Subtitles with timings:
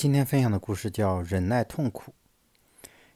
[0.00, 2.14] 今天分享的故事叫《忍耐痛苦》。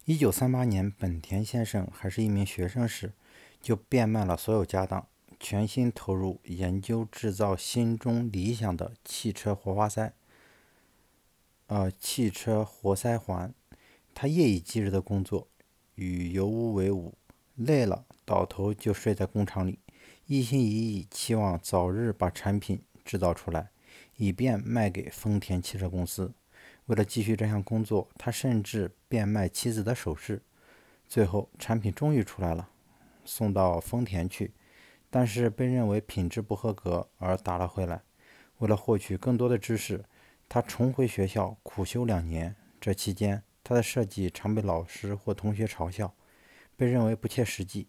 [0.04, 3.14] 一九三八年，本田先生还是一名学生时，
[3.58, 5.08] 就变卖了所有家当，
[5.40, 10.12] 全心投入研究制造心中理想的汽车活塞，
[11.68, 13.54] 呃，汽车活塞环。
[14.12, 15.48] 他夜以继日的工作，
[15.94, 17.14] 与油污为伍，
[17.54, 19.78] 累了倒头就睡在工厂里，
[20.26, 23.70] 一心一意期望早日把产品制造出来，
[24.16, 26.34] 以便卖给丰田汽车公司。
[26.86, 30.42] 为了继续这项工作，他甚至变卖妻子的首饰。
[31.08, 32.68] 最后，产品终于出来了，
[33.24, 34.52] 送到丰田去，
[35.10, 38.02] 但是被认为品质不合格而打了回来。
[38.58, 40.04] 为了获取更多的知识，
[40.48, 42.54] 他重回学校苦修两年。
[42.80, 46.14] 这期间，他的设计常被老师或同学嘲笑，
[46.76, 47.88] 被认为不切实际。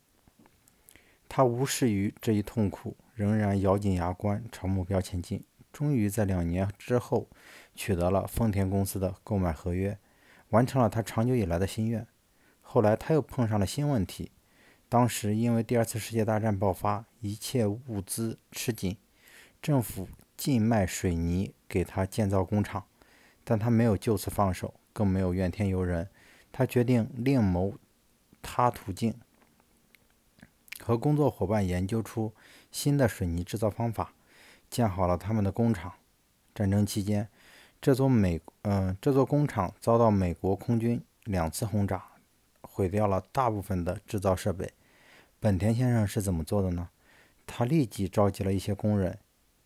[1.27, 5.43] 他无视于这一痛苦，仍然咬紧牙关朝目标前进。
[5.75, 7.27] 终于在两年之后
[7.75, 9.99] 取得了丰田公司的购买合约，
[10.51, 12.07] 完成了他长久以来的心愿。
[12.61, 14.31] 后来他又碰上了新问题，
[14.87, 18.95] 当时因为第二次世界大战爆发，一切物资吃紧，
[19.61, 22.85] 政府禁卖水泥给他建造工厂，
[23.43, 26.07] 但他没有就此放手，更没有怨天尤人，
[26.53, 27.73] 他决定另谋
[28.41, 29.13] 他途径，
[30.79, 32.33] 和工作伙伴研究出
[32.71, 34.13] 新的水泥制造方法。
[34.75, 35.93] 建好了他们的工厂。
[36.53, 37.29] 战争期间，
[37.81, 42.03] 这座美嗯这座工厂遭到美国空军两次轰炸，
[42.59, 44.73] 毁掉了大部分的制造设备。
[45.39, 46.89] 本田先生是怎么做的呢？
[47.47, 49.17] 他立即召集了一些工人，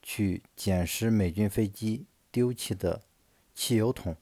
[0.03, 3.01] 去捡拾美军飞机丢弃的
[3.55, 4.15] 汽油桶，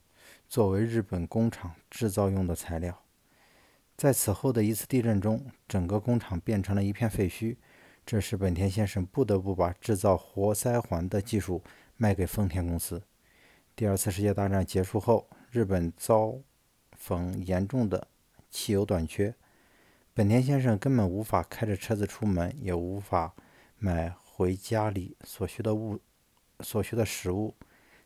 [0.48, 3.02] 作为日本工厂制造用的材料。
[3.98, 7.58] 在此后的一次地震中，整个工厂变成了一片废墟。
[8.08, 11.62] 这使本田先生不得不把制造活塞环的技术
[11.98, 13.04] 卖给丰田公司。
[13.76, 16.34] 第二次世界大战结束后，日本遭
[16.94, 18.08] 逢严重的
[18.50, 19.36] 汽油短缺，
[20.14, 23.36] 本田先生根本无法开着车子出门，也无法
[23.78, 26.00] 买回家里所需的物、
[26.62, 27.54] 所需的食物。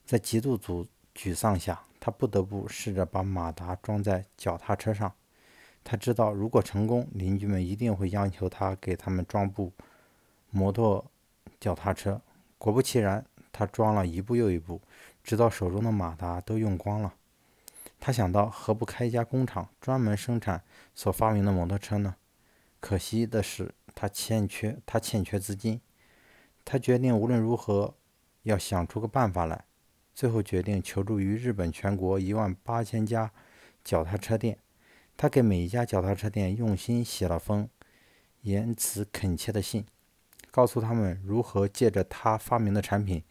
[0.04, 5.14] 在极度沮沮丧下，他不得不试着把马达装在脚踏车上。
[5.84, 9.72] 他知道，如果成功，邻居们一定会要求他给他们装部。
[10.52, 11.10] 摩托
[11.60, 12.22] 脚踏车，
[12.58, 14.80] 果不其然，他装了一步又一步，
[15.24, 17.16] 直到手中的马达都用光了。
[18.00, 20.64] 他想到，何不开一家工厂，专门生产
[20.94, 22.16] 所发明的摩托车呢？
[22.80, 25.80] 可惜的是，他欠缺他欠缺资金。
[26.66, 27.96] 他决定无论如何
[28.44, 29.66] 要想出个办法来。
[30.14, 33.32] 最后决定求助于日本全国一万八千家
[33.84, 34.58] 脚踏车店。
[35.16, 37.70] 他给每一家脚踏车店用心写了封
[38.42, 39.86] 言辞恳切的信。
[40.52, 43.24] 告诉他们如何借着他发明的产品，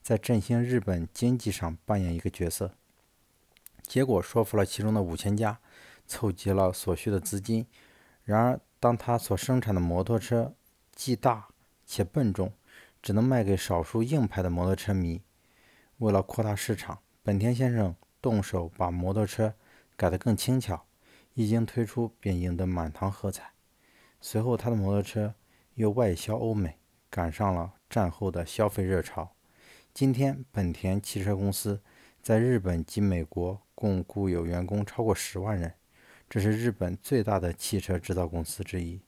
[0.00, 2.70] 在振兴日本经济上扮演一个角色。
[3.82, 5.58] 结果说服了其中的五千家，
[6.06, 7.66] 凑集了所需的资金。
[8.22, 10.54] 然而，当他所生产的摩托车
[10.94, 11.48] 既大
[11.84, 12.52] 且笨重，
[13.02, 15.22] 只能卖给少数硬派的摩托车迷。
[15.96, 19.54] 为了扩大市场，本田先生动手把摩托车
[19.96, 20.84] 改得更轻巧，
[21.34, 23.50] 一经推出便赢得满堂喝彩。
[24.20, 25.34] 随后，他的摩托车。
[25.78, 26.76] 又外销欧美，
[27.08, 29.36] 赶上了战后的消费热潮。
[29.94, 31.80] 今天，本田汽车公司
[32.20, 35.72] 在日本及美国共雇有员工超过十万人，
[36.28, 39.00] 这是日本最大的汽车制造公司之一。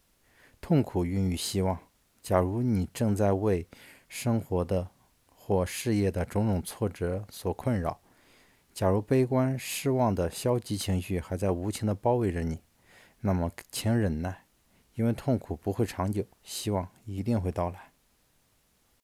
[0.60, 1.76] 痛苦孕育希望。
[2.22, 3.66] 假如你正在为
[4.08, 4.90] 生活的
[5.26, 7.98] 或事业的种种挫折所困扰，
[8.72, 12.60] 假如悲观、失望的消极情绪还在无情地包围着你，
[13.22, 14.44] 那么请忍耐。
[15.00, 17.89] 因为痛苦不会长久，希望一定会到来。